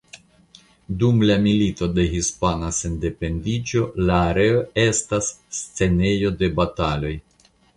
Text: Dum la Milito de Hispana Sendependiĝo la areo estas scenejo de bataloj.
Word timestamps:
Dum 1.01 1.19
la 1.31 1.33
Milito 1.43 1.89
de 1.97 2.05
Hispana 2.15 2.71
Sendependiĝo 2.79 3.85
la 4.07 4.17
areo 4.33 4.65
estas 4.87 5.31
scenejo 5.59 6.33
de 6.41 6.51
bataloj. 6.63 7.17